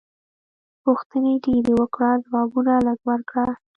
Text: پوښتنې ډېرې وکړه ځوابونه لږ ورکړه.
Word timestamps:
پوښتنې 0.83 1.33
ډېرې 1.45 1.73
وکړه 1.79 2.11
ځوابونه 2.25 2.73
لږ 2.87 2.99
ورکړه. 3.09 3.47